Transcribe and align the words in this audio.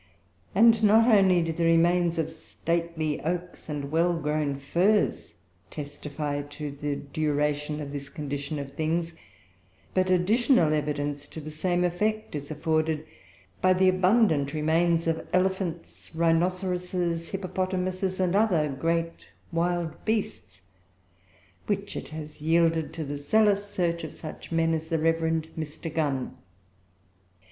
And 0.55 0.81
not 0.83 1.07
only 1.15 1.43
do 1.43 1.51
the 1.53 1.63
remains 1.63 2.17
of 2.17 2.31
stately 2.31 3.21
oaks 3.21 3.69
and 3.69 3.91
well 3.91 4.15
grown 4.17 4.55
firs 4.57 5.35
testify 5.69 6.41
to 6.41 6.71
the 6.71 6.95
duration 6.95 7.79
of 7.79 7.91
this 7.91 8.09
condition 8.09 8.57
of 8.57 8.73
things, 8.73 9.13
but 9.93 10.09
additional 10.09 10.73
evidence 10.73 11.27
to 11.27 11.39
the 11.39 11.51
same 11.51 11.83
effect 11.83 12.33
is 12.33 12.49
afforded 12.49 13.05
by 13.61 13.73
the 13.73 13.89
abundant 13.89 14.53
remains 14.55 15.05
of 15.05 15.27
elephants, 15.33 16.09
rhinoceroses, 16.15 17.29
hippopotamuses, 17.29 18.19
and 18.19 18.35
other 18.35 18.69
great 18.69 19.27
wild 19.51 20.03
beasts, 20.03 20.61
which 21.67 21.95
it 21.95 22.07
has 22.07 22.41
yielded 22.41 22.91
to 22.93 23.03
the 23.03 23.17
zealous 23.17 23.69
search 23.69 24.03
of 24.03 24.15
such 24.15 24.51
men 24.51 24.73
as 24.73 24.87
the 24.87 24.97
Rev. 24.97 25.45
Mr. 25.55 25.93
Gunn. 25.93 26.35